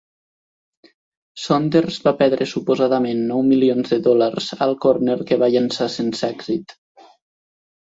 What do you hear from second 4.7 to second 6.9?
corner que va llençar sense èxit.